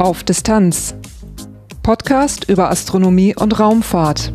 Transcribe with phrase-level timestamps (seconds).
[0.00, 0.94] Auf Distanz.
[1.82, 4.32] Podcast über Astronomie und Raumfahrt.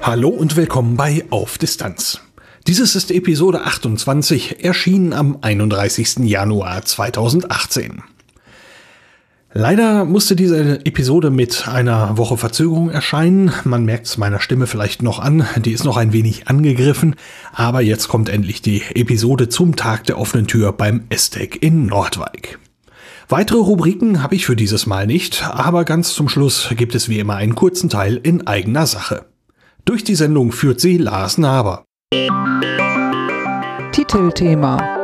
[0.00, 2.20] Hallo und willkommen bei Auf Distanz.
[2.68, 6.18] Dieses ist Episode 28, erschienen am 31.
[6.18, 8.04] Januar 2018.
[9.58, 13.50] Leider musste diese Episode mit einer Woche Verzögerung erscheinen.
[13.64, 17.16] Man merkt es meiner Stimme vielleicht noch an, die ist noch ein wenig angegriffen,
[17.54, 22.58] aber jetzt kommt endlich die Episode zum Tag der offenen Tür beim Estec in Nordwijk.
[23.30, 27.18] Weitere Rubriken habe ich für dieses Mal nicht, aber ganz zum Schluss gibt es wie
[27.18, 29.24] immer einen kurzen Teil in eigener Sache.
[29.86, 31.86] Durch die Sendung führt sie Lars Naber.
[33.92, 34.95] Titelthema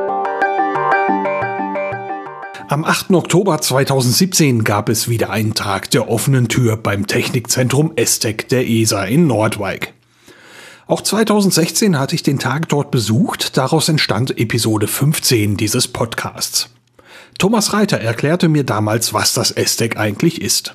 [2.73, 3.11] am 8.
[3.11, 9.05] Oktober 2017 gab es wieder einen Tag der offenen Tür beim Technikzentrum ESTEC der ESA
[9.05, 9.93] in Nordwijk.
[10.87, 16.71] Auch 2016 hatte ich den Tag dort besucht, daraus entstand Episode 15 dieses Podcasts.
[17.39, 20.75] Thomas Reiter erklärte mir damals, was das ESTEC eigentlich ist.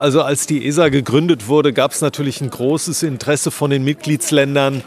[0.00, 4.82] Also als die ESA gegründet wurde, gab es natürlich ein großes Interesse von den Mitgliedsländern,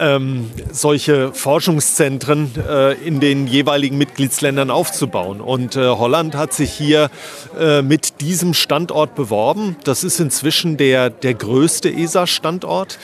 [0.00, 5.40] ähm, solche Forschungszentren äh, in den jeweiligen Mitgliedsländern aufzubauen.
[5.40, 7.10] Und äh, Holland hat sich hier
[7.56, 9.76] äh, mit diesem Standort beworben.
[9.84, 12.98] Das ist inzwischen der, der größte ESA-Standort.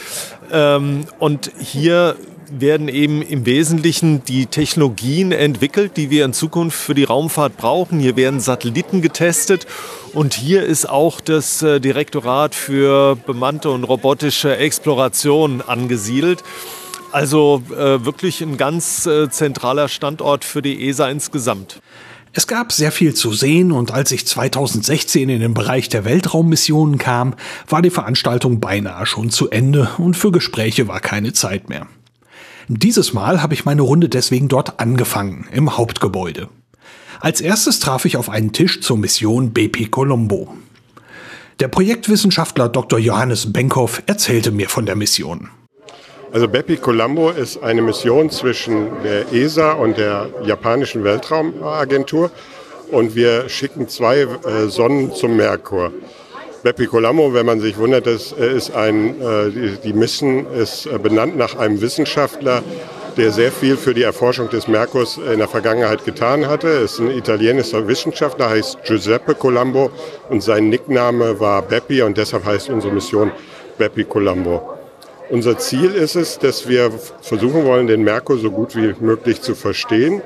[0.51, 2.17] Ähm, und hier
[2.61, 7.99] werden eben im Wesentlichen die Technologien entwickelt, die wir in Zukunft für die Raumfahrt brauchen.
[7.99, 9.67] Hier werden Satelliten getestet
[10.13, 16.43] und hier ist auch das äh, Direktorat für bemannte und robotische Exploration angesiedelt.
[17.11, 21.81] Also äh, wirklich ein ganz äh, zentraler Standort für die ESA insgesamt.
[22.35, 26.97] Es gab sehr viel zu sehen und als ich 2016 in den Bereich der Weltraummissionen
[26.97, 27.35] kam,
[27.69, 31.87] war die Veranstaltung beinahe schon zu Ende und für Gespräche war keine Zeit mehr.
[32.69, 36.49] Dieses Mal habe ich meine Runde deswegen dort angefangen, im Hauptgebäude.
[37.21, 40.55] Als erstes traf ich auf einen Tisch zur Mission BP Colombo.
[41.61, 42.99] Der Projektwissenschaftler Dr.
[42.99, 45.49] Johannes Benkhoff erzählte mir von der Mission.
[46.33, 52.31] Also Bepi Colombo ist eine Mission zwischen der ESA und der japanischen Weltraumagentur
[52.91, 55.93] und wir schicken zwei äh, Sonnen zum Merkur.
[56.63, 59.51] Bepi Colombo, wenn man sich wundert, das ist ein, äh,
[59.83, 62.63] die, Mission ist äh, benannt nach einem Wissenschaftler,
[63.17, 66.69] der sehr viel für die Erforschung des Merkurs in der Vergangenheit getan hatte.
[66.69, 69.91] Er ist ein italienischer Wissenschaftler, heißt Giuseppe Colombo
[70.31, 73.33] und sein Nickname war Beppi und deshalb heißt unsere Mission
[73.77, 74.79] Beppi Colombo.
[75.31, 76.93] Unser Ziel ist es, dass wir
[77.23, 80.23] versuchen wollen, den Merkur so gut wie möglich zu verstehen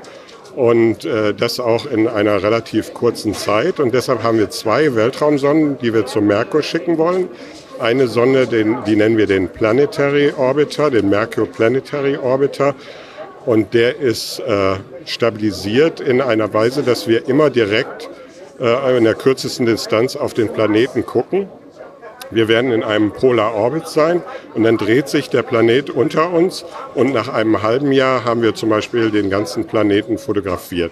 [0.57, 3.79] und äh, das auch in einer relativ kurzen Zeit.
[3.79, 7.29] Und deshalb haben wir zwei Weltraumsonnen, die wir zum Merkur schicken wollen.
[7.79, 12.73] Eine Sonne, den, die nennen wir den Planetary Orbiter, den Merkur Planetary Orbiter.
[13.45, 18.09] Und der ist äh, stabilisiert in einer Weise, dass wir immer direkt
[18.59, 21.49] äh, in der kürzesten Distanz auf den Planeten gucken.
[22.31, 24.21] Wir werden in einem Polar Orbit sein
[24.53, 28.55] und dann dreht sich der Planet unter uns und nach einem halben Jahr haben wir
[28.55, 30.91] zum Beispiel den ganzen Planeten fotografiert.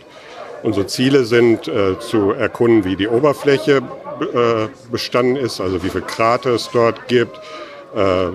[0.63, 3.81] Unsere Ziele sind äh, zu erkunden, wie die Oberfläche
[4.21, 7.39] äh, bestanden ist, also wie viele Krater es dort gibt,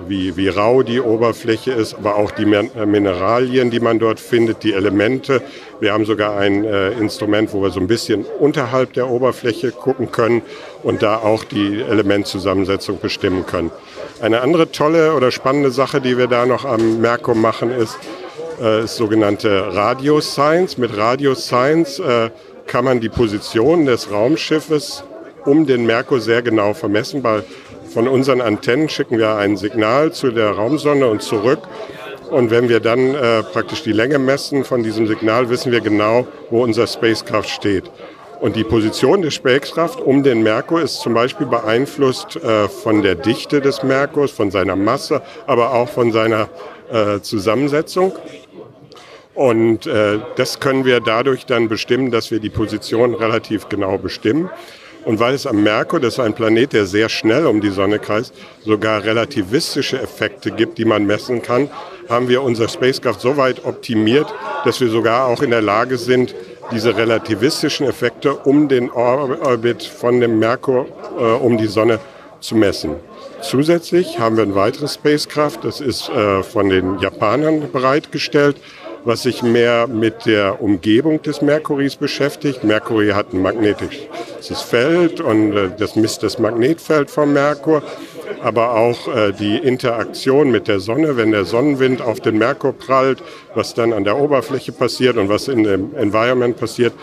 [0.07, 4.63] wie, wie rau die Oberfläche ist, aber auch die äh, Mineralien, die man dort findet,
[4.63, 5.41] die Elemente.
[5.79, 10.11] Wir haben sogar ein äh, Instrument, wo wir so ein bisschen unterhalb der Oberfläche gucken
[10.11, 10.41] können
[10.83, 13.71] und da auch die Elementzusammensetzung bestimmen können.
[14.19, 17.97] Eine andere tolle oder spannende Sache, die wir da noch am Merkur machen, ist,
[18.59, 20.77] äh, ist sogenannte Radio Science.
[20.77, 22.29] Mit Radio Science äh,
[22.67, 25.03] kann man die Position des Raumschiffes
[25.45, 27.43] um den Merkur sehr genau vermessen, weil
[27.93, 31.59] von unseren Antennen schicken wir ein Signal zu der Raumsonde und zurück.
[32.29, 36.25] Und wenn wir dann äh, praktisch die Länge messen von diesem Signal, wissen wir genau,
[36.49, 37.91] wo unser Spacecraft steht.
[38.39, 43.15] Und die Position der Spacecraft um den Merkur ist zum Beispiel beeinflusst äh, von der
[43.15, 46.47] Dichte des Merkurs, von seiner Masse, aber auch von seiner
[46.91, 48.13] äh, Zusammensetzung.
[49.35, 54.49] Und äh, das können wir dadurch dann bestimmen, dass wir die Position relativ genau bestimmen.
[55.05, 57.99] Und weil es am Merkur, das ist ein Planet, der sehr schnell um die Sonne
[57.99, 58.33] kreist,
[58.63, 61.69] sogar relativistische Effekte gibt, die man messen kann,
[62.07, 64.27] haben wir unser Spacecraft so weit optimiert,
[64.65, 66.35] dass wir sogar auch in der Lage sind,
[66.71, 70.85] diese relativistischen Effekte um den Orbit von dem Merkur
[71.17, 71.99] äh, um die Sonne
[72.39, 72.95] zu messen.
[73.41, 78.57] Zusätzlich haben wir ein weiteres Spacecraft, das ist äh, von den Japanern bereitgestellt
[79.03, 82.63] was sich mehr mit der Umgebung des Merkuris beschäftigt.
[82.63, 87.81] Merkur hat ein magnetisches Feld und äh, das misst das Magnetfeld vom Merkur
[88.43, 93.21] aber auch äh, die Interaktion mit der Sonne, wenn der Sonnenwind auf den Merkur prallt,
[93.55, 96.93] was dann an der Oberfläche passiert und was in dem Environment passiert.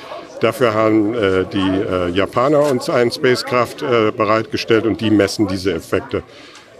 [0.40, 5.72] Dafür haben äh, die äh, Japaner uns einen Spacecraft äh, bereitgestellt und die messen diese
[5.72, 6.22] Effekte.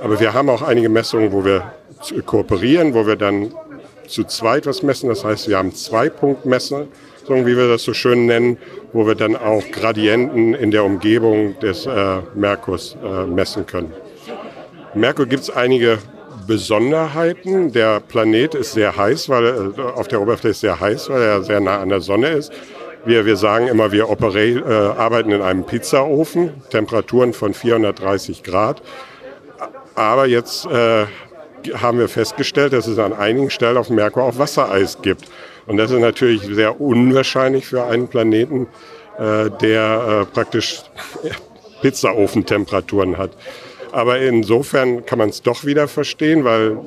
[0.00, 1.73] Aber wir haben auch einige Messungen, wo wir
[2.25, 3.53] kooperieren, wo wir dann
[4.09, 5.09] zu zweit was messen.
[5.09, 6.89] Das heißt, wir haben zwei Punktmessungen,
[7.29, 8.59] wie wir das so schön nennen,
[8.93, 13.93] wo wir dann auch Gradienten in der Umgebung des äh, Merkurs äh, messen können.
[14.95, 15.99] Merkur gibt es einige
[16.47, 17.73] Besonderheiten.
[17.73, 21.23] Der Planet ist sehr heiß, weil er äh, auf der Oberfläche ist sehr heiß, weil
[21.23, 22.53] er sehr nah an der Sonne ist.
[23.05, 28.83] Wir, wir sagen immer, wir äh, arbeiten in einem Pizzaofen, Temperaturen von 430 Grad.
[29.95, 31.05] Aber jetzt äh,
[31.75, 35.25] haben wir festgestellt, dass es an einigen Stellen auf Merkur auch Wassereis gibt.
[35.67, 38.67] Und das ist natürlich sehr unwahrscheinlich für einen Planeten,
[39.19, 40.83] äh, der äh, praktisch
[41.83, 43.31] Pizzaofentemperaturen hat.
[43.93, 46.79] Aber insofern kann man es doch wieder verstehen, weil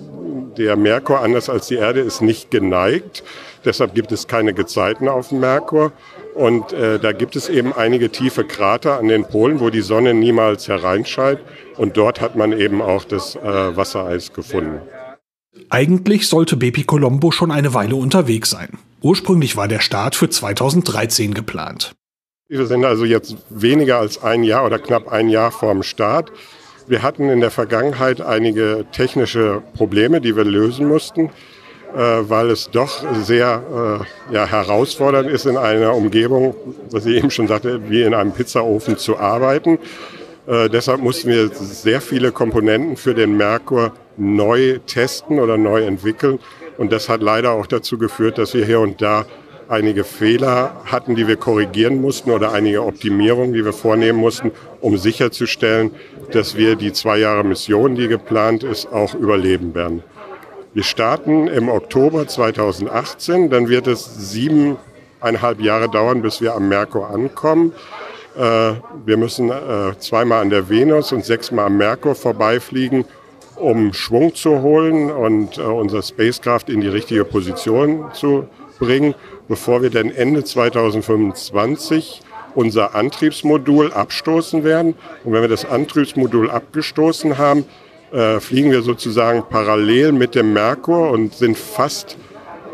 [0.57, 3.23] der Merkur, anders als die Erde, ist nicht geneigt.
[3.65, 5.91] Deshalb gibt es keine Gezeiten auf dem Merkur.
[6.35, 10.13] Und äh, da gibt es eben einige tiefe Krater an den Polen, wo die Sonne
[10.13, 11.39] niemals hereinscheint.
[11.77, 13.41] Und dort hat man eben auch das äh,
[13.75, 14.81] Wassereis gefunden.
[15.69, 18.77] Eigentlich sollte Bepi Colombo schon eine Weile unterwegs sein.
[19.01, 21.93] Ursprünglich war der Start für 2013 geplant.
[22.47, 26.31] Wir sind also jetzt weniger als ein Jahr oder knapp ein Jahr vorm Start.
[26.87, 31.29] Wir hatten in der Vergangenheit einige technische Probleme, die wir lösen mussten,
[31.93, 36.55] weil es doch sehr äh, ja, herausfordernd ist, in einer Umgebung,
[36.89, 39.79] was ich eben schon sagte, wie in einem Pizzaofen zu arbeiten.
[40.47, 46.39] Äh, deshalb mussten wir sehr viele Komponenten für den Merkur neu testen oder neu entwickeln.
[46.77, 49.25] Und das hat leider auch dazu geführt, dass wir hier und da
[49.69, 54.51] einige Fehler hatten, die wir korrigieren mussten oder einige Optimierungen, die wir vornehmen mussten,
[54.81, 55.91] um sicherzustellen,
[56.31, 60.03] dass wir die zwei Jahre Mission, die geplant ist, auch überleben werden.
[60.73, 67.09] Wir starten im Oktober 2018, dann wird es siebeneinhalb Jahre dauern, bis wir am Merkur
[67.09, 67.73] ankommen.
[68.37, 68.73] Äh,
[69.05, 73.05] wir müssen äh, zweimal an der Venus und sechsmal am Merkur vorbeifliegen,
[73.57, 78.47] um Schwung zu holen und äh, unser Spacecraft in die richtige Position zu
[78.79, 79.13] bringen
[79.51, 82.21] bevor wir dann Ende 2025
[82.55, 84.95] unser Antriebsmodul abstoßen werden.
[85.25, 87.65] Und wenn wir das Antriebsmodul abgestoßen haben,
[88.11, 92.17] äh, fliegen wir sozusagen parallel mit dem Merkur und sind fast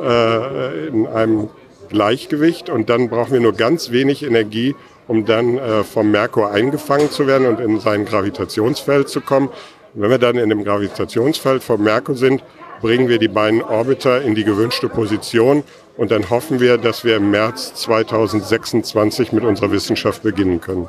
[0.01, 1.50] äh, in einem
[1.89, 2.69] Gleichgewicht.
[2.69, 4.75] Und dann brauchen wir nur ganz wenig Energie,
[5.07, 9.50] um dann äh, vom Merkur eingefangen zu werden und in sein Gravitationsfeld zu kommen.
[9.94, 12.44] Und wenn wir dann in dem Gravitationsfeld vom Merkur sind,
[12.81, 15.63] bringen wir die beiden Orbiter in die gewünschte Position
[15.98, 20.88] und dann hoffen wir, dass wir im März 2026 mit unserer Wissenschaft beginnen können.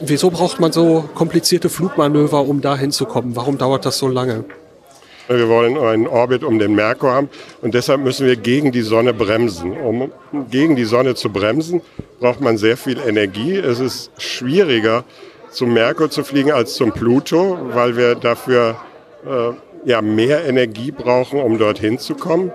[0.00, 3.34] Wieso braucht man so komplizierte Flugmanöver, um da hinzukommen?
[3.34, 4.44] Warum dauert das so lange?
[5.28, 7.28] Wir wollen einen Orbit um den Merkur haben
[7.60, 9.72] und deshalb müssen wir gegen die Sonne bremsen.
[9.72, 10.10] Um
[10.50, 11.82] gegen die Sonne zu bremsen,
[12.20, 13.56] braucht man sehr viel Energie.
[13.56, 15.04] Es ist schwieriger,
[15.50, 18.76] zum Merkur zu fliegen als zum Pluto, weil wir dafür
[19.26, 19.50] äh,
[19.84, 22.52] ja, mehr Energie brauchen, um dorthin zu kommen.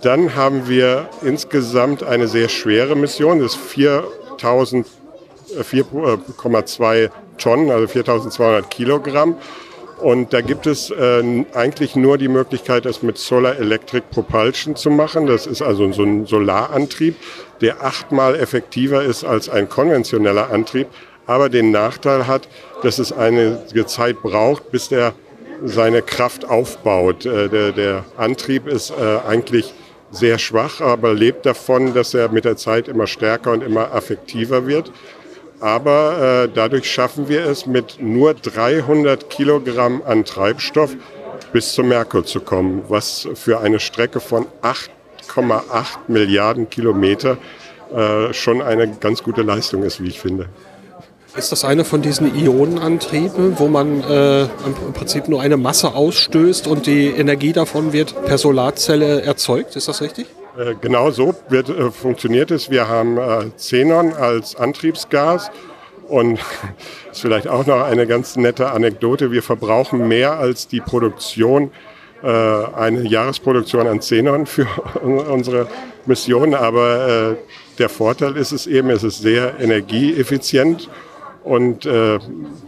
[0.00, 3.60] Dann haben wir insgesamt eine sehr schwere Mission, das ist
[5.60, 9.36] 4,2 äh, Tonnen, also 4200 Kilogramm.
[9.98, 14.90] Und da gibt es äh, eigentlich nur die Möglichkeit, das mit Solar Electric Propulsion zu
[14.90, 15.26] machen.
[15.26, 17.14] Das ist also so ein Solarantrieb,
[17.60, 20.88] der achtmal effektiver ist als ein konventioneller Antrieb,
[21.26, 22.48] aber den Nachteil hat,
[22.82, 25.14] dass es eine Zeit braucht, bis der
[25.64, 27.24] seine Kraft aufbaut.
[27.24, 29.72] Äh, der, der Antrieb ist äh, eigentlich
[30.10, 34.66] sehr schwach, aber lebt davon, dass er mit der Zeit immer stärker und immer affektiver
[34.66, 34.92] wird.
[35.62, 40.96] Aber äh, dadurch schaffen wir es, mit nur 300 Kilogramm an Treibstoff
[41.52, 47.38] bis zum Merkur zu kommen, was für eine Strecke von 8,8 Milliarden Kilometer
[47.94, 50.48] äh, schon eine ganz gute Leistung ist, wie ich finde.
[51.36, 56.66] Ist das eine von diesen Ionenantrieben, wo man äh, im Prinzip nur eine Masse ausstößt
[56.66, 59.76] und die Energie davon wird per Solarzelle erzeugt?
[59.76, 60.26] Ist das richtig?
[60.56, 62.70] Äh, genau so wird, äh, funktioniert es.
[62.70, 65.50] Wir haben äh, Xenon als Antriebsgas
[66.08, 69.30] und das ist vielleicht auch noch eine ganz nette Anekdote.
[69.30, 71.70] Wir verbrauchen mehr als die Produktion,
[72.22, 74.66] äh, eine Jahresproduktion an Xenon für
[75.02, 75.68] unsere
[76.04, 76.54] Mission.
[76.54, 80.90] Aber äh, der Vorteil ist es eben, es ist sehr energieeffizient
[81.44, 82.18] und äh,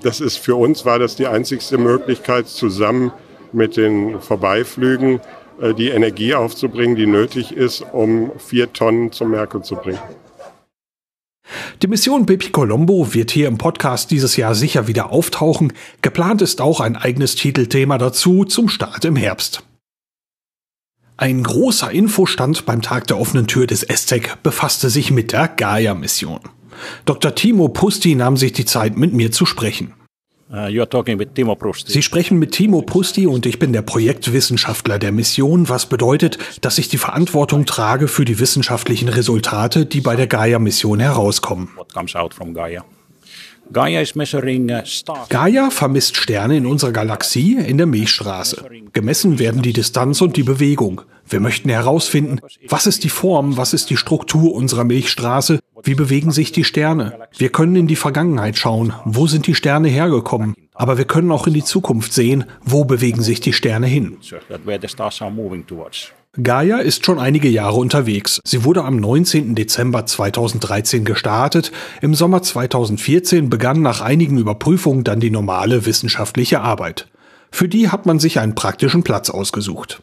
[0.03, 3.13] das ist für uns war das die einzigste Möglichkeit, zusammen
[3.53, 5.21] mit den Vorbeiflügen
[5.79, 10.01] die Energie aufzubringen, die nötig ist, um vier Tonnen zum Merkur zu bringen.
[11.83, 15.73] Die Mission Baby Colombo wird hier im Podcast dieses Jahr sicher wieder auftauchen.
[16.03, 19.63] Geplant ist auch ein eigenes Titelthema dazu zum Start im Herbst.
[21.17, 26.41] Ein großer Infostand beim Tag der offenen Tür des ESTEC befasste sich mit der Gaia-Mission.
[27.05, 27.35] Dr.
[27.35, 29.95] Timo Pusti nahm sich die Zeit, mit mir zu sprechen.
[31.93, 36.79] Sie sprechen mit Timo Pusti und ich bin der Projektwissenschaftler der Mission, was bedeutet, dass
[36.79, 41.71] ich die Verantwortung trage für die wissenschaftlichen Resultate, die bei der Gaia-Mission herauskommen.
[41.77, 41.83] Uh,
[44.85, 45.29] stars.
[45.29, 48.65] Gaia vermisst Sterne in unserer Galaxie in der Milchstraße.
[48.93, 51.03] Gemessen werden die Distanz und die Bewegung.
[51.29, 56.31] Wir möchten herausfinden, was ist die Form, was ist die Struktur unserer Milchstraße, wie bewegen
[56.31, 57.19] sich die Sterne.
[57.37, 61.47] Wir können in die Vergangenheit schauen, wo sind die Sterne hergekommen, aber wir können auch
[61.47, 64.19] in die Zukunft sehen, wo bewegen sich die Sterne hin.
[66.43, 68.41] Gaia ist schon einige Jahre unterwegs.
[68.45, 69.55] Sie wurde am 19.
[69.55, 71.71] Dezember 2013 gestartet.
[72.01, 77.07] Im Sommer 2014 begann nach einigen Überprüfungen dann die normale wissenschaftliche Arbeit.
[77.53, 80.03] Für die hat man sich einen praktischen Platz ausgesucht.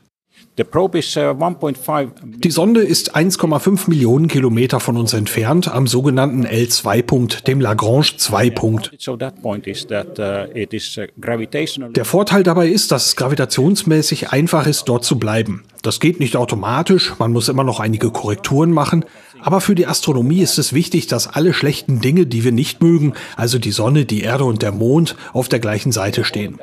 [0.60, 7.62] Uh, 1.5 Die Sonde ist 1,5 Millionen Kilometer von uns entfernt am sogenannten L2-Punkt, dem
[7.62, 8.92] Lagrange-2-Punkt.
[8.98, 11.92] So that point is that uh, uh.
[11.94, 15.64] Der Vorteil dabei ist, dass es gravitationsmäßig einfach ist, dort zu bleiben.
[15.84, 19.06] Das geht nicht automatisch, man muss immer noch einige Korrekturen machen,
[19.42, 23.14] aber für die Astronomie ist es wichtig, dass alle schlechten Dinge, die wir nicht mögen,
[23.36, 26.60] also die Sonne, die Erde und der Mond, auf der gleichen Seite stehen.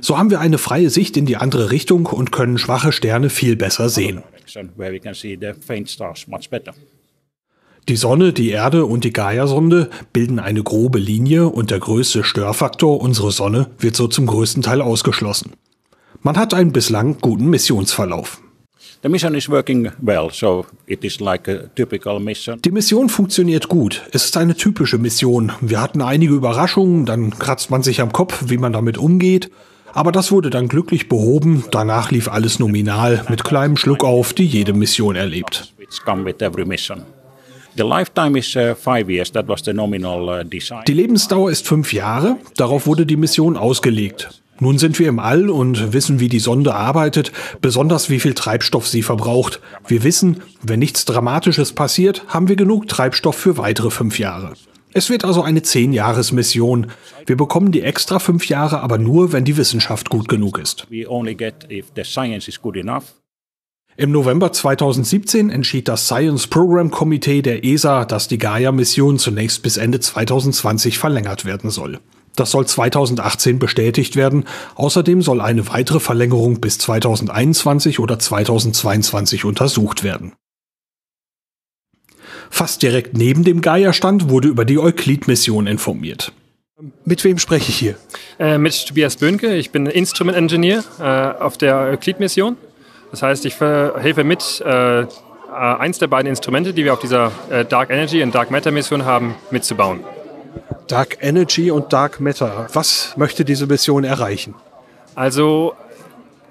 [0.00, 3.56] So haben wir eine freie Sicht in die andere Richtung und können schwache Sterne viel
[3.56, 4.22] besser sehen.
[7.88, 13.00] Die Sonne, die Erde und die Gaia-Sonde bilden eine grobe Linie und der größte Störfaktor,
[13.00, 15.52] unsere Sonne, wird so zum größten Teil ausgeschlossen.
[16.20, 18.42] Man hat einen bislang guten Missionsverlauf.
[19.00, 22.60] The mission is working well, so it is like a typical mission.
[22.62, 24.02] Die Mission funktioniert gut.
[24.10, 25.52] Es ist eine typische Mission.
[25.60, 29.52] Wir hatten einige Überraschungen, dann kratzt man sich am Kopf, wie man damit umgeht.
[29.92, 31.62] Aber das wurde dann glücklich behoben.
[31.70, 35.72] Danach lief alles nominal mit kleinem Schluck auf, die jede Mission erlebt.
[35.78, 36.14] Uh,
[37.80, 37.92] uh.
[40.88, 42.36] Die Lebensdauer ist fünf Jahre.
[42.56, 44.42] Darauf wurde die Mission ausgelegt.
[44.60, 48.88] Nun sind wir im All und wissen, wie die Sonde arbeitet, besonders wie viel Treibstoff
[48.88, 49.60] sie verbraucht.
[49.86, 54.54] Wir wissen, wenn nichts Dramatisches passiert, haben wir genug Treibstoff für weitere fünf Jahre.
[54.92, 56.88] Es wird also eine Zehn-Jahres-Mission.
[57.26, 60.86] Wir bekommen die extra fünf Jahre aber nur, wenn die Wissenschaft gut genug ist.
[63.96, 69.76] Im November 2017 entschied das Science Program Committee der ESA, dass die Gaia-Mission zunächst bis
[69.76, 71.98] Ende 2020 verlängert werden soll.
[72.36, 74.44] Das soll 2018 bestätigt werden.
[74.74, 80.32] Außerdem soll eine weitere Verlängerung bis 2021 oder 2022 untersucht werden.
[82.50, 86.32] Fast direkt neben dem Gaia-Stand wurde über die Euklid-Mission informiert.
[87.04, 87.96] Mit wem spreche ich hier?
[88.38, 89.56] Äh, mit Tobias Böhnke.
[89.56, 92.56] Ich bin Instrument Engineer äh, auf der Euclid-Mission.
[93.10, 95.06] Das heißt, ich helfe mit, äh, äh,
[95.50, 99.04] eins der beiden Instrumente, die wir auf dieser äh, Dark Energy und Dark Matter Mission
[99.04, 100.00] haben, mitzubauen.
[100.88, 102.66] Dark Energy und Dark Matter.
[102.72, 104.54] Was möchte diese Mission erreichen?
[105.14, 105.74] Also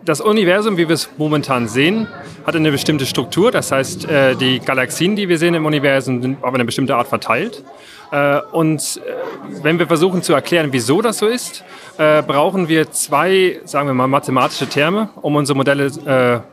[0.05, 2.07] das Universum, wie wir es momentan sehen,
[2.45, 3.51] hat eine bestimmte Struktur.
[3.51, 7.07] Das heißt, äh, die Galaxien, die wir sehen im Universum, sind auf eine bestimmte Art
[7.07, 7.63] verteilt.
[8.11, 11.63] Äh, Und äh, wenn wir versuchen zu erklären, wieso das so ist,
[11.97, 16.43] brauchen wir zwei, sagen wir mal, mathematische Terme, um unsere Modelle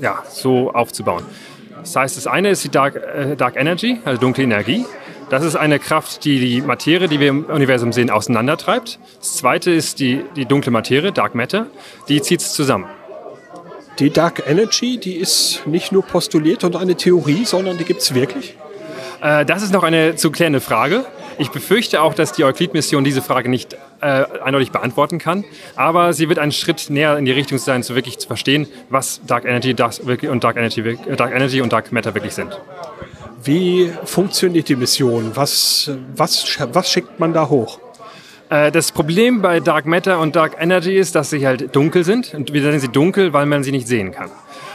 [0.00, 1.22] ja, so aufzubauen.
[1.82, 2.98] Das heißt, das eine ist die Dark,
[3.36, 4.86] Dark Energy, also dunkle Energie.
[5.30, 8.98] Das ist eine Kraft, die die Materie, die wir im Universum sehen, auseinandertreibt.
[9.20, 11.66] Das zweite ist die, die dunkle Materie, Dark Matter,
[12.08, 12.86] die zieht es zusammen.
[14.00, 18.12] Die Dark Energy, die ist nicht nur postuliert und eine Theorie, sondern die gibt es
[18.12, 18.56] wirklich.
[19.22, 21.04] Äh, das ist noch eine zu klärende Frage.
[21.38, 25.44] Ich befürchte auch, dass die Euclid-Mission diese Frage nicht äh, eindeutig beantworten kann.
[25.76, 29.20] Aber sie wird einen Schritt näher in die Richtung sein, so wirklich zu verstehen, was
[29.26, 32.58] Dark Energy wirklich- und Dark Energy, Dark Energy und Dark Matter wirklich sind.
[33.42, 35.30] Wie funktioniert die Mission?
[35.34, 37.78] Was, was, was schickt man da hoch?
[38.50, 42.34] Äh, Das Problem bei Dark Matter und Dark Energy ist, dass sie halt dunkel sind.
[42.34, 44.30] Und wir nennen sie dunkel, weil man sie nicht sehen kann.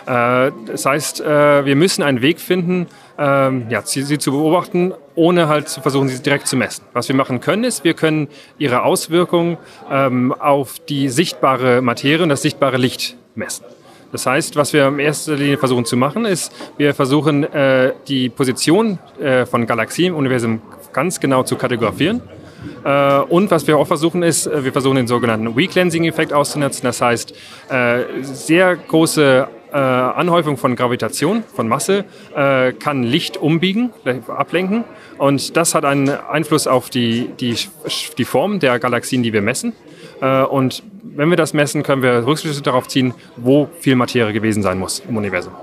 [0.07, 2.87] Äh, Das heißt, äh, wir müssen einen Weg finden,
[3.19, 6.83] ähm, sie zu beobachten, ohne halt zu versuchen, sie direkt zu messen.
[6.93, 9.57] Was wir machen können, ist, wir können ihre Auswirkungen
[9.91, 13.65] ähm, auf die sichtbare Materie und das sichtbare Licht messen.
[14.15, 18.29] Das heißt, was wir in erster Linie versuchen zu machen, ist, wir versuchen äh, die
[18.29, 20.61] Position äh, von Galaxien im Universum
[20.93, 22.21] ganz genau zu kategorisieren.
[22.85, 26.83] Äh, und was wir auch versuchen ist, wir versuchen den sogenannten Weak Lensing Effekt auszunutzen.
[26.83, 27.33] Das heißt,
[28.21, 32.05] sehr große Anhäufung von Gravitation, von Masse,
[32.79, 33.91] kann Licht umbiegen,
[34.29, 34.85] ablenken.
[35.17, 37.57] Und das hat einen Einfluss auf die, die,
[38.17, 39.73] die Form der Galaxien, die wir messen.
[40.21, 44.63] Äh, und wenn wir das messen, können wir Rückschlüsse darauf ziehen, wo viel Materie gewesen
[44.63, 45.53] sein muss im Universum.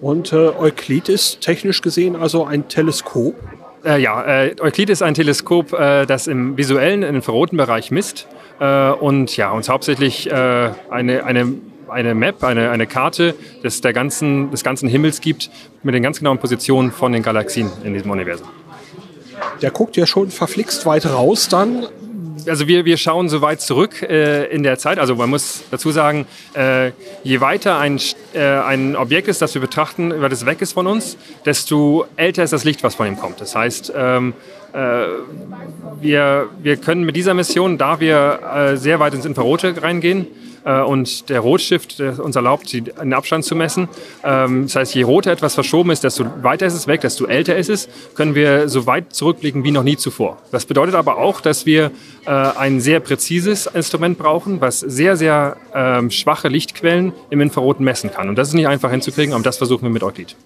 [0.00, 3.34] Und äh, Euklid ist technisch gesehen also ein Teleskop?
[3.84, 8.26] Äh, ja, äh, Euklid ist ein Teleskop, äh, das im visuellen, im infraroten Bereich misst
[8.60, 11.54] äh, und ja, uns hauptsächlich eine, eine,
[11.88, 15.50] eine Map, eine, eine Karte des, der ganzen, des ganzen Himmels gibt
[15.82, 18.48] mit den ganz genauen Positionen von den Galaxien in diesem Universum.
[19.62, 21.86] Der guckt ja schon verflixt weit raus dann
[22.48, 24.98] also wir, wir schauen so weit zurück äh, in der Zeit.
[24.98, 28.00] Also man muss dazu sagen, äh, je weiter ein,
[28.34, 32.42] äh, ein Objekt ist, das wir betrachten, über das weg ist von uns, desto älter
[32.44, 33.40] ist das Licht, was von ihm kommt.
[33.40, 34.34] Das heißt, ähm,
[34.72, 34.78] äh,
[36.00, 40.26] wir, wir können mit dieser Mission, da wir äh, sehr weit ins Infrarote reingehen,
[40.66, 43.88] äh, und der Rotstift uns erlaubt, den Abstand zu messen.
[44.22, 47.56] Ähm, das heißt, je roter etwas verschoben ist, desto weiter ist es weg, desto älter
[47.56, 50.38] ist es, können wir so weit zurückblicken wie noch nie zuvor.
[50.50, 51.92] Das bedeutet aber auch, dass wir
[52.26, 58.10] äh, ein sehr präzises Instrument brauchen, was sehr, sehr ähm, schwache Lichtquellen im Infraroten messen
[58.10, 58.28] kann.
[58.28, 60.36] Und das ist nicht einfach hinzukriegen, aber das versuchen wir mit Euklid.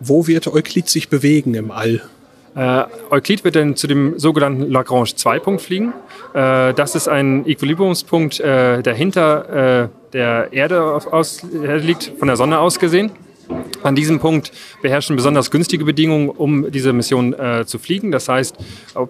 [0.00, 2.02] Wo wird Euklid sich bewegen im All?
[2.54, 5.92] Äh, Euklid wird dann zu dem sogenannten Lagrange-2-Punkt fliegen.
[6.34, 12.36] Äh, das ist ein Equilibriumspunkt, äh, der hinter äh, der Erde aus, liegt, von der
[12.36, 13.10] Sonne aus gesehen.
[13.82, 18.10] An diesem Punkt beherrschen besonders günstige Bedingungen, um diese Mission äh, zu fliegen.
[18.10, 18.56] Das heißt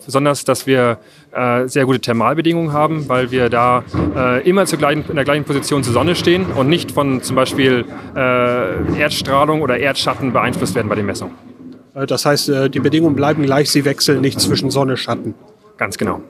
[0.04, 0.98] besonders, dass wir
[1.32, 3.84] äh, sehr gute Thermalbedingungen haben, weil wir da
[4.16, 7.84] äh, immer gleichen, in der gleichen Position zur Sonne stehen und nicht von zum Beispiel
[8.16, 11.53] äh, Erdstrahlung oder Erdschatten beeinflusst werden bei den Messungen.
[11.94, 15.34] Äh, das heißt, äh, die Bedingungen bleiben gleich, sie wechseln nicht zwischen Sonne und Schatten.
[15.76, 16.20] Ganz genau.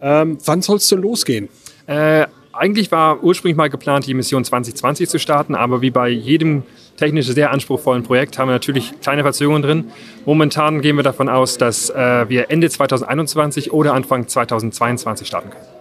[0.00, 1.48] Ähm, wann soll es denn losgehen?
[1.86, 6.62] Äh, eigentlich war ursprünglich mal geplant, die Mission 2020 zu starten, aber wie bei jedem
[6.96, 9.84] technisch sehr anspruchsvollen Projekt haben wir natürlich kleine Verzögerungen drin.
[10.24, 15.73] Momentan gehen wir davon aus, dass äh, wir Ende 2021 oder Anfang 2022 starten können.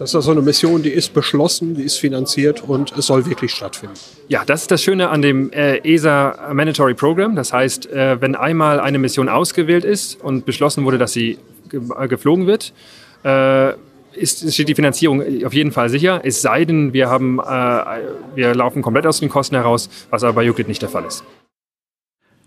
[0.00, 3.52] Das ist also eine Mission, die ist beschlossen, die ist finanziert und es soll wirklich
[3.52, 3.96] stattfinden.
[4.28, 7.36] Ja, das ist das Schöne an dem äh, ESA Mandatory Program.
[7.36, 11.36] Das heißt, äh, wenn einmal eine Mission ausgewählt ist und beschlossen wurde, dass sie
[11.70, 12.72] äh, geflogen wird,
[14.14, 16.22] ist, steht die Finanzierung auf jeden Fall sicher.
[16.24, 20.48] Es sei denn, wir, haben, wir laufen komplett aus den Kosten heraus, was aber bei
[20.48, 21.22] Euclid nicht der Fall ist.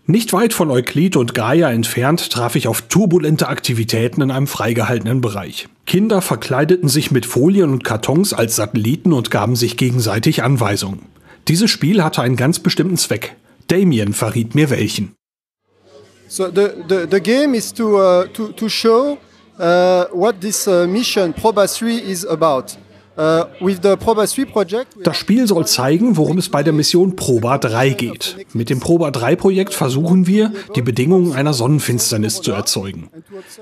[0.05, 5.21] Nicht weit von Euklid und Gaia entfernt traf ich auf turbulente Aktivitäten in einem freigehaltenen
[5.21, 5.69] Bereich.
[5.85, 11.03] Kinder verkleideten sich mit Folien und Kartons als Satelliten und gaben sich gegenseitig Anweisungen.
[11.47, 13.37] Dieses Spiel hatte einen ganz bestimmten Zweck.
[13.67, 15.15] Damien verriet mir welchen.
[16.27, 19.17] So the, the, the game is to, uh, to, to show
[19.57, 22.75] uh, what this uh, mission Proba 3 is about.
[23.15, 23.43] Uh,
[25.03, 28.37] das Spiel soll zeigen, worum es bei der Mission Proba 3 geht.
[28.53, 33.09] Mit dem Proba 3 Projekt versuchen wir, die Bedingungen einer Sonnenfinsternis zu erzeugen.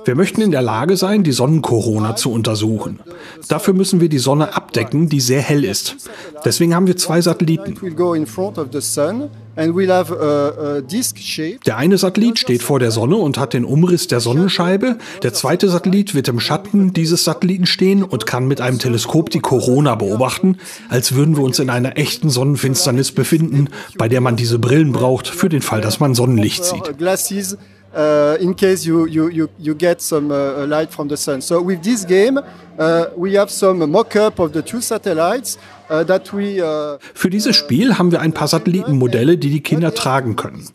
[0.06, 3.02] Wir möchten in der Lage sein, die Sonnenkorona zu untersuchen.
[3.50, 5.98] Dafür müssen wir die Sonne abdecken, die sehr hell ist.
[6.46, 7.76] Deswegen haben wir zwei Satelliten.
[11.66, 14.98] Der eine Satellit steht vor der Sonne und hat den Umriss der Sonnenscheibe.
[15.24, 19.41] Der zweite Satellit wird im Schatten dieses Satelliten stehen und kann mit einem Teleskop die
[19.42, 20.58] Corona beobachten,
[20.90, 25.28] als würden wir uns in einer echten Sonnenfinsternis befinden, bei der man diese Brillen braucht
[25.28, 26.84] für den Fall, dass man Sonnenlicht sieht.
[27.94, 31.42] Uh, in case you, you, you, you get some uh, light from the sun.
[31.42, 32.40] So with this game,
[32.80, 35.58] uh, we have some mock-up of the two satellites
[35.90, 36.62] uh, that we...
[36.62, 40.66] Uh, Für dieses Spiel haben wir ein paar Satellitenmodelle, die die Kinder tragen können.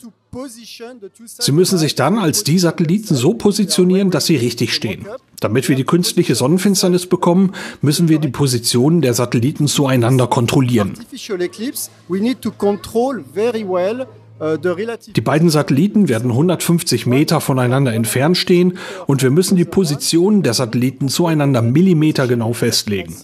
[1.39, 5.07] Sie müssen sich dann als die Satelliten so positionieren, dass sie richtig stehen.
[5.41, 10.95] Damit wir die künstliche Sonnenfinsternis bekommen, müssen wir die Positionen der Satelliten zueinander kontrollieren.
[15.17, 20.53] Die beiden Satelliten werden 150 Meter voneinander entfernt stehen und wir müssen die Positionen der
[20.53, 23.17] Satelliten zueinander millimetergenau festlegen.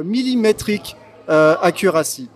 [0.00, 0.94] Millimetric
[1.28, 2.28] uh, accuracy.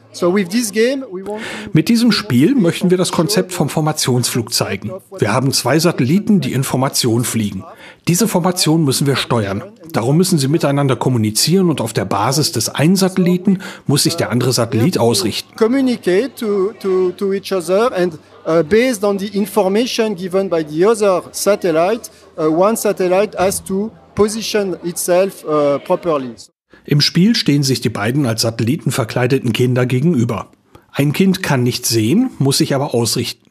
[1.72, 4.92] Mit diesem Spiel möchten wir das Konzept vom Formationsflug zeigen.
[5.18, 7.64] Wir haben zwei Satelliten, die in Formation fliegen.
[8.08, 9.62] Diese Formation müssen wir steuern.
[9.92, 14.30] Darum müssen sie miteinander kommunizieren und auf der Basis des einen Satelliten muss sich der
[14.30, 15.54] andere Satellit ausrichten.
[15.56, 20.84] Communicate to, to, to each other and uh, based on the information given by the
[20.84, 26.34] other satellite, uh, one satellite has to position itself uh, properly.
[26.84, 30.50] Im Spiel stehen sich die beiden als Satelliten verkleideten Kinder gegenüber.
[30.92, 33.50] Ein Kind kann nicht sehen, muss sich aber ausrichten.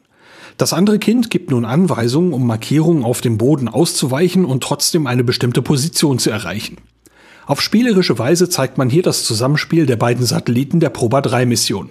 [0.56, 5.24] Das andere Kind gibt nun Anweisungen, um Markierungen auf dem Boden auszuweichen und trotzdem eine
[5.24, 6.76] bestimmte Position zu erreichen.
[7.46, 11.90] Auf spielerische Weise zeigt man hier das Zusammenspiel der beiden Satelliten der Proba 3 Mission.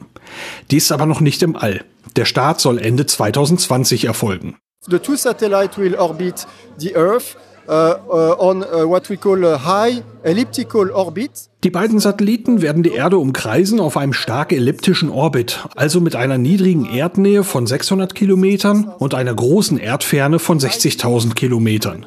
[0.72, 1.84] Die ist aber noch nicht im All.
[2.16, 4.56] Der Start soll Ende 2020 erfolgen.
[4.88, 7.38] The two satellites will orbit the Earth
[7.68, 11.50] on uh, what we call high elliptical orbit.
[11.64, 16.38] Die beiden Satelliten werden die Erde umkreisen auf einem stark elliptischen Orbit, also mit einer
[16.38, 22.06] niedrigen Erdnähe von 600 Kilometern und einer großen Erdferne von 60.000 Kilometern.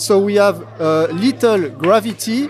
[0.00, 2.48] So we have uh, little gravity.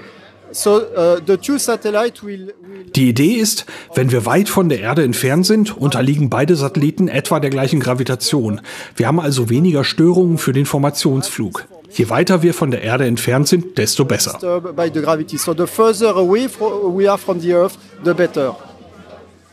[2.22, 2.54] Will
[2.96, 7.40] Die Idee ist, wenn wir weit von der Erde entfernt sind, unterliegen beide Satelliten etwa
[7.40, 8.60] der gleichen Gravitation.
[8.96, 11.64] Wir haben also weniger Störungen für den Formationsflug.
[11.90, 14.32] Je weiter wir von der Erde entfernt sind, desto besser.
[14.32, 15.38] disturbed by the gravity.
[15.38, 18.54] So the further away fro- we are from the Earth, the better.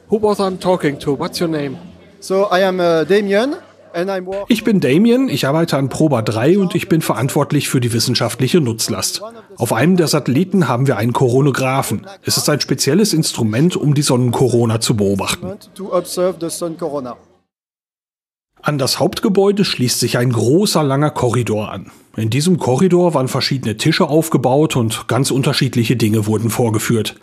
[0.10, 1.17] Who was I'm talking to?
[1.17, 1.77] What's your name?
[2.19, 3.55] So I am uh, Damien.
[4.47, 8.60] Ich bin Damien, ich arbeite an Proba 3 und ich bin verantwortlich für die wissenschaftliche
[8.60, 9.21] Nutzlast.
[9.58, 12.05] Auf einem der Satelliten haben wir einen Koronographen.
[12.23, 15.53] Es ist ein spezielles Instrument, um die Sonnenkorona zu beobachten.
[18.62, 21.91] An das Hauptgebäude schließt sich ein großer langer Korridor an.
[22.17, 27.15] In diesem Korridor waren verschiedene Tische aufgebaut und ganz unterschiedliche Dinge wurden vorgeführt.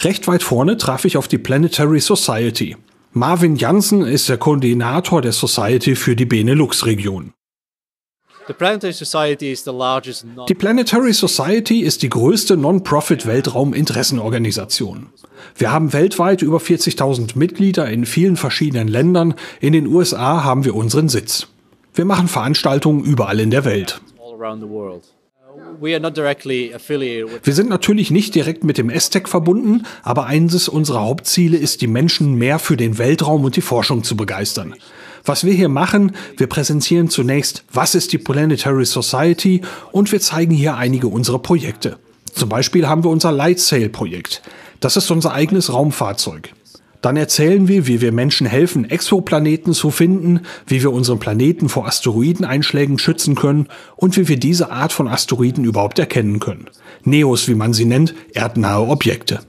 [0.00, 2.76] Recht weit vorne traf ich auf die Planetary Society.
[3.12, 7.32] Marvin Jansen ist der Koordinator der Society für die Benelux-Region.
[8.48, 8.92] Die Planetary
[11.12, 15.06] Society ist die größte Non-Profit-Weltrauminteressenorganisation.
[15.56, 19.34] Wir haben weltweit über 40.000 Mitglieder in vielen verschiedenen Ländern.
[19.60, 21.46] In den USA haben wir unseren Sitz.
[21.94, 24.02] Wir machen Veranstaltungen überall in der Welt.
[27.42, 31.86] Wir sind natürlich nicht direkt mit dem ESTEC verbunden, aber eines unserer Hauptziele ist, die
[31.86, 34.74] Menschen mehr für den Weltraum und die Forschung zu begeistern.
[35.24, 39.62] Was wir hier machen, wir präsentieren zunächst, was ist die Planetary Society
[39.92, 41.98] und wir zeigen hier einige unserer Projekte.
[42.32, 44.42] Zum Beispiel haben wir unser Lightsail-Projekt.
[44.80, 46.52] Das ist unser eigenes Raumfahrzeug.
[47.00, 51.86] Dann erzählen wir, wie wir Menschen helfen, Exoplaneten zu finden, wie wir unseren Planeten vor
[51.86, 56.68] Asteroideneinschlägen schützen können und wie wir diese Art von Asteroiden überhaupt erkennen können.
[57.04, 59.40] Neos, wie man sie nennt, erdnahe Objekte.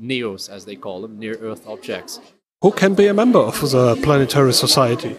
[0.00, 2.20] NEOs, as they call them, near Earth objects.
[2.62, 5.14] Who can be a member of the Planetary Society?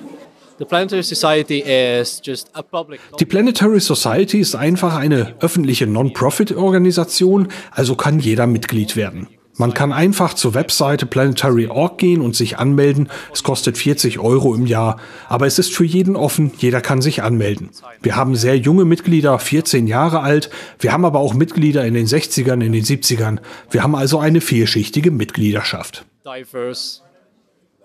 [0.58, 3.00] The Planetary Society is just a public.
[3.18, 9.28] Die Planetary Society ist einfach eine öffentliche Non-Profit-Organisation, also kann jeder Mitglied werden.
[9.60, 13.10] Man kann einfach zur Webseite planetary.org gehen und sich anmelden.
[13.34, 16.54] Es kostet 40 Euro im Jahr, aber es ist für jeden offen.
[16.60, 17.70] Jeder kann sich anmelden.
[18.02, 20.50] Wir haben sehr junge Mitglieder, 14 Jahre alt.
[20.80, 23.40] Wir haben aber auch Mitglieder in den 60ern, in den 70ern.
[23.70, 26.06] Wir haben also eine vielschichtige Mitgliedschaft.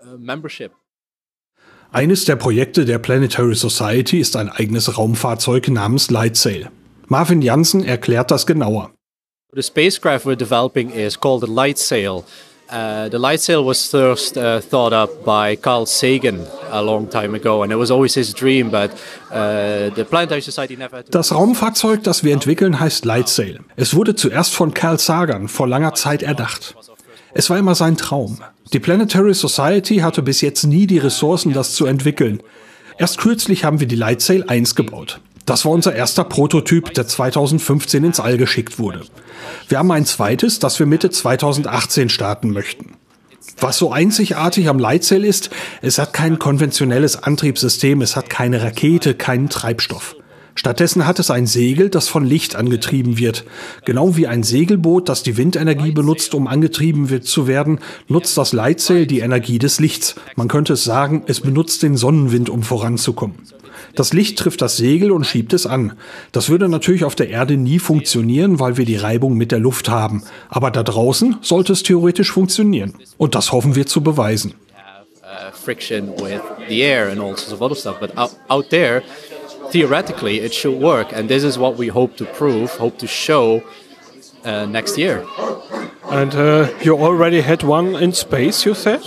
[0.01, 0.71] uh, membership.
[1.91, 6.69] Eines der Projekte der Planetary Society ist ein eigenes Raumfahrzeug namens Lightsail.
[7.07, 8.94] Marvin Jansen erklärt das genauer.
[9.55, 12.25] The spacecraft we're developing is called the Light Sail.
[12.69, 17.33] Uh, the Light Sail was first uh, thought up by Carl Sagan a long time
[17.33, 18.91] ago, and it was always his dream, but
[19.31, 23.61] uh, the Planetary Society never had to Das Raumfahrzeug, das wir entwickeln, heißt Lightsail.
[23.77, 26.75] Es wurde zuerst von Carl Sagan vor langer Zeit erdacht.
[27.33, 28.39] Es war immer sein Traum.
[28.73, 32.43] Die Planetary Society hatte bis jetzt nie die Ressourcen, das zu entwickeln.
[32.97, 35.21] Erst kürzlich haben wir die Lightsail 1 gebaut.
[35.45, 39.01] Das war unser erster Prototyp, der 2015 ins All geschickt wurde.
[39.69, 42.95] Wir haben ein zweites, das wir Mitte 2018 starten möchten.
[43.59, 49.13] Was so einzigartig am Lightsail ist, es hat kein konventionelles Antriebssystem, es hat keine Rakete,
[49.13, 50.15] keinen Treibstoff.
[50.55, 53.43] Stattdessen hat es ein Segel, das von Licht angetrieben wird.
[53.83, 58.53] Genau wie ein Segelboot, das die Windenergie benutzt, um angetrieben wird zu werden, nutzt das
[58.53, 60.15] Lightsail die Energie des Lichts.
[60.35, 63.35] Man könnte es sagen, es benutzt den Sonnenwind, um voranzukommen.
[63.95, 65.93] Das Licht trifft das Segel und schiebt es an.
[66.31, 69.89] Das würde natürlich auf der Erde nie funktionieren, weil wir die Reibung mit der Luft
[69.89, 70.23] haben.
[70.49, 72.93] Aber da draußen sollte es theoretisch funktionieren.
[73.17, 74.53] Und das hoffen wir zu beweisen.
[75.35, 77.99] uh, friction with the air and all sorts of other stuff.
[77.99, 79.03] But out, out there,
[79.71, 83.63] theoretically, it should work, and this is what we hope to prove, hope to show
[84.43, 85.25] uh, next year.
[86.09, 89.01] And uh, you already had one in space, you said?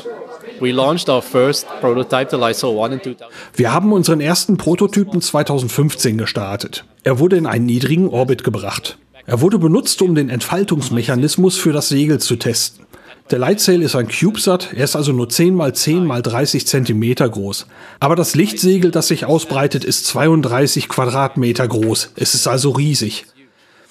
[0.61, 3.31] We launched our first prototype, the Lysol 1, in 2000.
[3.55, 6.85] Wir haben unseren ersten Prototypen 2015 gestartet.
[7.05, 8.99] Er wurde in einen niedrigen Orbit gebracht.
[9.27, 12.87] Er wurde benutzt, um den Entfaltungsmechanismus für das Segel zu testen.
[13.31, 17.29] Der Lightsail ist ein CubeSat, er ist also nur 10 mal 10 mal 30 Zentimeter
[17.29, 17.67] groß.
[18.01, 22.13] Aber das Lichtsegel, das sich ausbreitet, ist 32 Quadratmeter groß.
[22.17, 23.27] Es ist also riesig.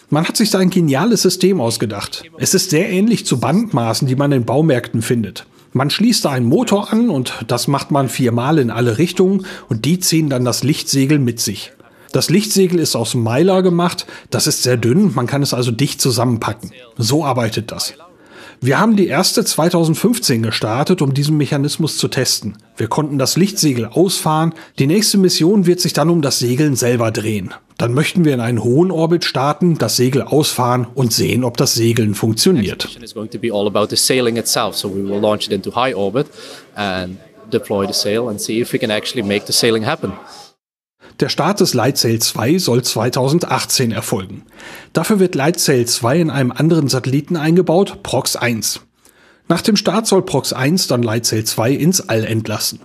[0.10, 2.24] Man hat sich da ein geniales System ausgedacht.
[2.40, 5.46] Es ist sehr ähnlich zu Bandmaßen, die man in Baumärkten findet.
[5.78, 9.86] Man schließt da einen Motor an und das macht man viermal in alle Richtungen und
[9.86, 11.72] die ziehen dann das Lichtsegel mit sich.
[12.12, 16.02] Das Lichtsegel ist aus Mylar gemacht, das ist sehr dünn, man kann es also dicht
[16.02, 16.72] zusammenpacken.
[16.98, 17.94] So arbeitet das.
[18.60, 22.58] Wir haben die erste 2015 gestartet, um diesen Mechanismus zu testen.
[22.76, 24.54] Wir konnten das Lichtsegel ausfahren.
[24.80, 27.54] Die nächste Mission wird sich dann um das Segeln selber drehen.
[27.78, 31.76] Dann möchten wir in einen hohen Orbit starten, das Segel ausfahren und sehen, ob das
[31.76, 32.90] Segeln funktioniert.
[39.48, 40.47] the
[41.20, 44.44] Der Start des Lightsail 2 soll 2018 erfolgen.
[44.94, 48.82] Dafür wird Lightsail 2 in einem anderen Satelliten eingebaut, Prox 1.
[49.48, 52.80] Nach dem Start soll Prox 1 dann Lightsail 2 ins All entlassen.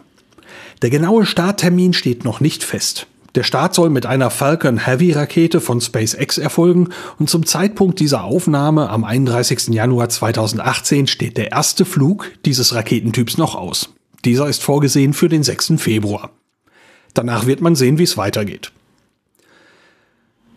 [0.80, 3.06] Der genaue Starttermin steht noch nicht fest.
[3.35, 8.24] Der Start soll mit einer Falcon Heavy Rakete von SpaceX erfolgen und zum Zeitpunkt dieser
[8.24, 9.68] Aufnahme am 31.
[9.68, 13.88] Januar 2018 steht der erste Flug dieses Raketentyps noch aus.
[14.24, 15.74] Dieser ist vorgesehen für den 6.
[15.78, 16.30] Februar.
[17.14, 18.72] Danach wird man sehen, wie es weitergeht.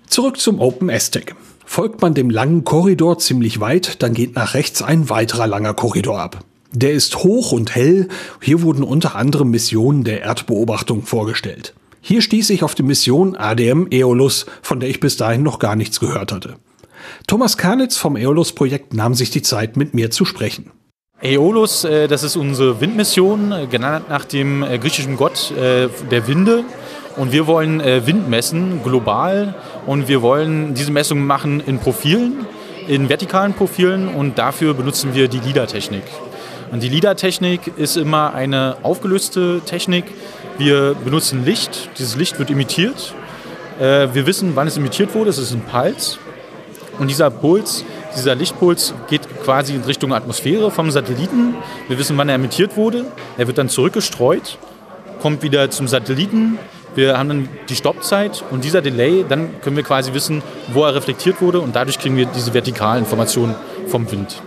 [0.08, 1.36] Zurück zum Open STEC.
[1.66, 6.20] Folgt man dem langen Korridor ziemlich weit, dann geht nach rechts ein weiterer langer Korridor
[6.20, 6.44] ab.
[6.72, 8.10] Der ist hoch und hell.
[8.42, 11.74] Hier wurden unter anderem Missionen der Erdbeobachtung vorgestellt.
[12.02, 15.76] Hier stieß ich auf die Mission ADM Eolus, von der ich bis dahin noch gar
[15.76, 16.58] nichts gehört hatte.
[17.28, 20.72] Thomas Karnitz vom Eolus-Projekt nahm sich die Zeit, mit mir zu sprechen.
[21.24, 26.64] Aeolus, äh, das ist unsere Windmission, äh, genannt nach dem äh, griechischen Gott der Winde.
[27.16, 29.56] Und wir wollen Wind messen, global.
[29.86, 32.46] Und wir wollen diese Messungen machen in Profilen,
[32.90, 34.10] in vertikalen Profilen.
[34.10, 36.04] Und dafür benutzen wir die LIDAR-Technik.
[36.74, 40.04] Und die LIDAR-Technik ist immer eine aufgelöste Technik.
[40.58, 41.90] Wir benutzen Licht.
[41.98, 43.14] Dieses Licht wird imitiert.
[43.80, 45.30] Wir wissen, wann es imitiert wurde.
[45.30, 46.20] Es ist ein Puls.
[47.00, 51.56] Und dieser Puls dieser Lichtpuls geht quasi in Richtung Atmosphäre vom Satelliten.
[51.88, 53.06] Wir wissen, wann er emittiert wurde.
[53.38, 54.58] Er wird dann zurückgestreut,
[55.22, 56.58] kommt wieder zum Satelliten.
[56.96, 60.96] Wir haben dann die Stoppzeit und dieser Delay, dann können wir quasi wissen, wo er
[60.96, 63.54] reflektiert wurde und dadurch kriegen wir diese vertikalen Informationen
[63.88, 64.42] vom Wind.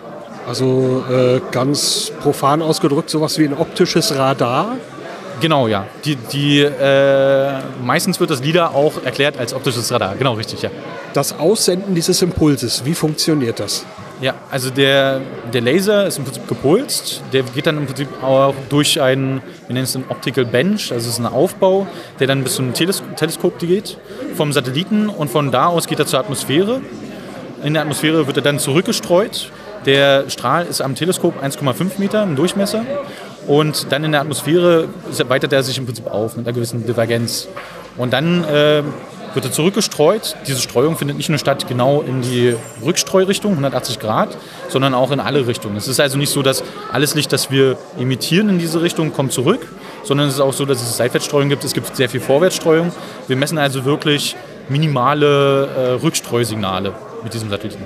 [0.47, 4.79] Also äh, ganz profan ausgedrückt, sowas wie ein optisches Radar.
[5.41, 5.87] Genau, ja.
[6.05, 10.17] Die, die, äh, meistens wird das LIDAR auch erklärt als optisches Radar.
[10.17, 10.71] Genau, richtig, ja.
[11.13, 13.87] Das Aussenden dieses Impulses, wie funktioniert das?
[14.21, 15.21] Ja, also der,
[15.53, 17.23] der Laser ist im Prinzip gepulst.
[17.33, 21.07] Der geht dann im Prinzip auch durch einen, wir nennen es einen Optical Bench, also
[21.09, 21.87] es ist ein Aufbau,
[22.19, 23.97] der dann bis zum Teles Teleskop geht,
[24.35, 26.81] vom Satelliten und von da aus geht er zur Atmosphäre.
[27.63, 29.51] In der Atmosphäre wird er dann zurückgestreut.
[29.87, 32.85] Der Strahl ist am Teleskop 1,5 Meter im Durchmesser
[33.49, 34.89] und dann in der Atmosphäre
[35.27, 37.49] weitet er sich im Prinzip auf mit einer gewissen Divergenz.
[37.97, 38.83] Und dann äh,
[39.35, 40.37] wird er zurückgestreut.
[40.47, 44.37] Diese Streuung findet nicht nur statt genau in die Rückstreurichtung, 180 Grad,
[44.69, 45.77] sondern auch in alle Richtungen.
[45.77, 49.33] Es ist also nicht so, dass alles Licht, das wir emittieren in diese Richtung, kommt
[49.33, 49.67] zurück,
[50.05, 51.65] sondern es ist auch so, dass es Seitwärtsstreuung gibt.
[51.65, 52.93] Es gibt sehr viel Vorwärtsstreuung.
[53.29, 54.37] Wir messen also wirklich
[54.69, 56.93] minimale äh, Rückstreusignale
[57.25, 57.83] mit diesem Satelliten.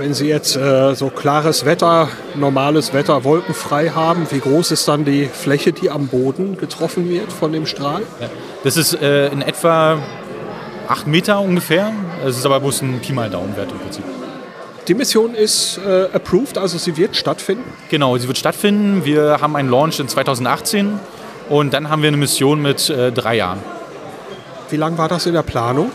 [0.00, 5.04] Wenn Sie jetzt äh, so klares Wetter, normales Wetter, wolkenfrei haben, wie groß ist dann
[5.04, 8.00] die Fläche, die am Boden getroffen wird von dem Strahl?
[8.64, 9.98] Das ist äh, in etwa
[10.88, 11.92] 8 Meter ungefähr.
[12.26, 14.04] Es ist aber bloß ein Pi mal Daumenwert im Prinzip.
[14.88, 17.70] Die Mission ist äh, approved, also sie wird stattfinden?
[17.90, 19.04] Genau, sie wird stattfinden.
[19.04, 20.98] Wir haben einen Launch in 2018
[21.50, 23.58] und dann haben wir eine Mission mit äh, drei Jahren.
[24.70, 25.90] Wie lange war das in der Planung?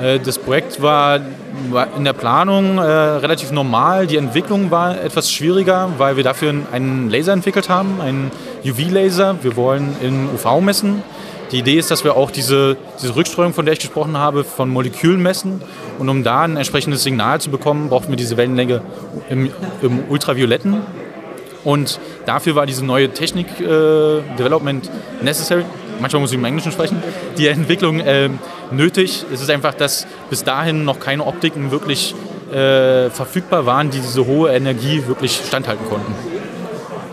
[0.00, 1.20] Äh, das Projekt war
[1.96, 4.06] in der Planung äh, relativ normal.
[4.06, 8.30] Die Entwicklung war etwas schwieriger, weil wir dafür einen Laser entwickelt haben, einen
[8.64, 9.36] UV-Laser.
[9.42, 11.02] Wir wollen in UV messen.
[11.52, 14.68] Die Idee ist, dass wir auch diese, diese Rückstreuung, von der ich gesprochen habe, von
[14.68, 15.62] Molekülen messen.
[15.98, 18.82] Und um da ein entsprechendes Signal zu bekommen, brauchten wir diese Wellenlänge
[19.30, 20.82] im, im Ultravioletten.
[21.62, 23.64] Und dafür war diese neue Technik äh,
[24.38, 24.90] Development
[25.22, 25.64] necessary
[26.00, 27.02] manchmal muss ich im Englischen sprechen,
[27.38, 28.30] die Entwicklung äh,
[28.70, 29.24] nötig.
[29.32, 32.14] Es ist einfach, dass bis dahin noch keine Optiken wirklich
[32.52, 36.14] äh, verfügbar waren, die diese hohe Energie wirklich standhalten konnten.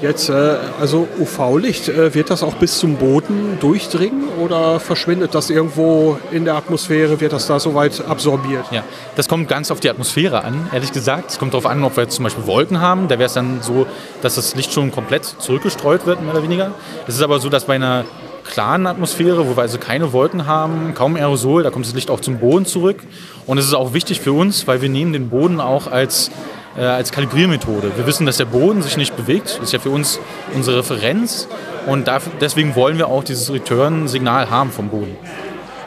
[0.04, 5.50] Jetzt, äh, also UV-Licht, äh, wird das auch bis zum Boden durchdringen oder verschwindet das
[5.50, 7.22] irgendwo in der Atmosphäre?
[7.22, 8.66] Wird das da soweit absorbiert?
[8.70, 8.84] Ja,
[9.16, 11.32] das kommt ganz auf die Atmosphäre an, ehrlich gesagt.
[11.32, 13.08] Es kommt darauf an, ob wir jetzt zum Beispiel Wolken haben.
[13.08, 13.88] Da wäre es dann so,
[14.22, 16.72] dass das Licht schon komplett zurückgestreut wird, mehr oder weniger.
[17.08, 18.04] Es ist aber so, dass bei einer
[18.44, 22.20] klaren Atmosphäre, wo wir also keine Wolken haben, kaum Aerosol, da kommt das Licht auch
[22.20, 22.98] zum Boden zurück.
[23.46, 26.32] Und es ist auch wichtig für uns, weil wir nehmen den Boden auch als,
[26.78, 27.92] äh, als Kalibriermethode.
[27.96, 30.20] Wir wissen, dass der Boden sich nicht bewegt, das ist ja für uns
[30.54, 31.48] unsere Referenz.
[31.86, 35.18] Und dafür, deswegen wollen wir auch dieses Return-Signal haben vom Boden.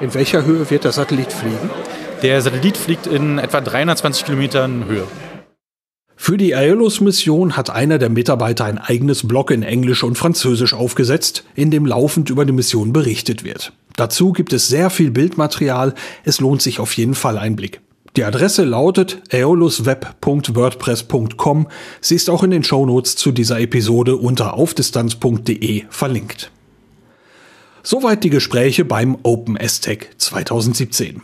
[0.01, 1.71] In welcher Höhe wird der Satellit fliegen?
[2.23, 5.05] Der Satellit fliegt in etwa 320 Kilometern Höhe.
[6.17, 11.45] Für die Aeolus-Mission hat einer der Mitarbeiter ein eigenes Blog in Englisch und Französisch aufgesetzt,
[11.55, 13.73] in dem laufend über die Mission berichtet wird.
[13.97, 17.81] Dazu gibt es sehr viel Bildmaterial, es lohnt sich auf jeden Fall ein Blick.
[18.17, 21.69] Die Adresse lautet aeolusweb.wordpress.com.
[22.01, 26.51] Sie ist auch in den Shownotes zu dieser Episode unter aufdistanz.de verlinkt.
[27.83, 31.21] Soweit die Gespräche beim Open STEC 2017.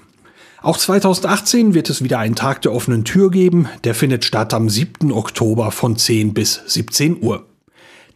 [0.63, 3.69] Auch 2018 wird es wieder einen Tag der offenen Tür geben.
[3.83, 5.13] Der findet statt am 7.
[5.13, 7.47] Oktober von 10 bis 17 Uhr.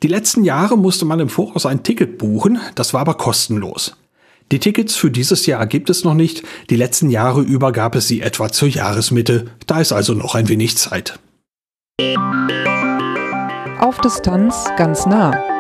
[0.03, 3.97] Die letzten Jahre musste man im Voraus ein Ticket buchen, das war aber kostenlos.
[4.53, 8.07] Die Tickets für dieses Jahr gibt es noch nicht, die letzten Jahre über gab es
[8.07, 11.19] sie etwa zur Jahresmitte, da ist also noch ein wenig Zeit.
[13.81, 15.56] Auf Distanz ganz nah.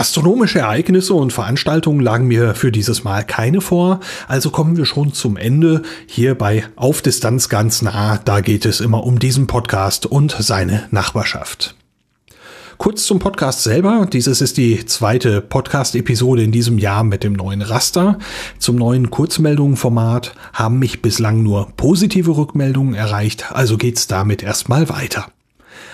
[0.00, 5.12] Astronomische Ereignisse und Veranstaltungen lagen mir für dieses Mal keine vor, also kommen wir schon
[5.12, 5.82] zum Ende.
[6.06, 10.88] Hier bei Auf Distanz ganz nah, da geht es immer um diesen Podcast und seine
[10.90, 11.74] Nachbarschaft.
[12.78, 14.08] Kurz zum Podcast selber.
[14.10, 18.18] Dieses ist die zweite Podcast-Episode in diesem Jahr mit dem neuen Raster.
[18.58, 25.26] Zum neuen Kurzmeldungen-Format haben mich bislang nur positive Rückmeldungen erreicht, also geht's damit erstmal weiter.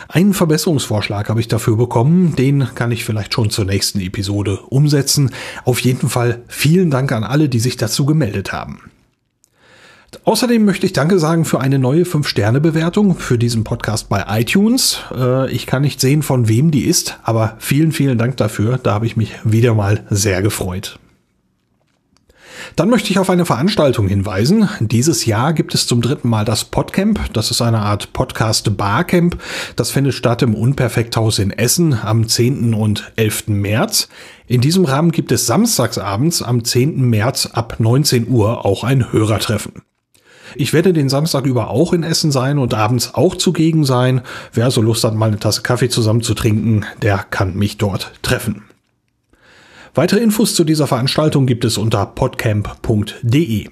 [0.08, 5.30] Einen Verbesserungsvorschlag habe ich dafür bekommen, den kann ich vielleicht schon zur nächsten Episode umsetzen.
[5.64, 8.80] Auf jeden Fall vielen Dank an alle, die sich dazu gemeldet haben.
[10.24, 15.00] Außerdem möchte ich Danke sagen für eine neue 5-Sterne-Bewertung für diesen Podcast bei iTunes.
[15.14, 18.78] Äh, ich kann nicht sehen, von wem die ist, aber vielen, vielen Dank dafür.
[18.78, 20.98] Da habe ich mich wieder mal sehr gefreut.
[22.74, 24.68] Dann möchte ich auf eine Veranstaltung hinweisen.
[24.80, 27.32] Dieses Jahr gibt es zum dritten Mal das Podcamp.
[27.32, 29.38] Das ist eine Art Podcast-Barcamp.
[29.76, 32.74] Das findet statt im Unperfekthaus in Essen am 10.
[32.74, 33.48] und 11.
[33.48, 34.08] März.
[34.46, 37.00] In diesem Rahmen gibt es samstagsabends am 10.
[37.00, 39.82] März ab 19 Uhr auch ein Hörertreffen.
[40.54, 44.22] Ich werde den Samstag über auch in Essen sein und abends auch zugegen sein.
[44.52, 48.12] Wer so Lust hat, mal eine Tasse Kaffee zusammen zu trinken, der kann mich dort
[48.22, 48.64] treffen.
[49.96, 53.68] Weitere Infos zu dieser Veranstaltung gibt es unter podcamp.de.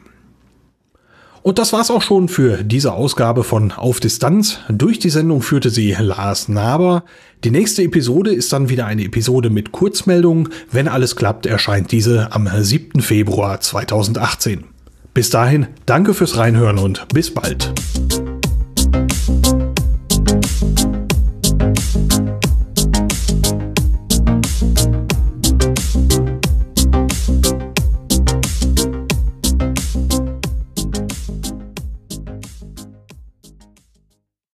[1.43, 4.61] Und das war's auch schon für diese Ausgabe von Auf Distanz.
[4.71, 7.05] Durch die Sendung führte sie Lars Naber.
[7.45, 10.49] Die nächste Episode ist dann wieder eine Episode mit Kurzmeldungen.
[10.73, 13.03] Wenn alles klappt, erscheint diese am 7.
[13.03, 14.65] Februar 2018.
[15.13, 17.71] Bis dahin, danke fürs Reinhören und bis bald.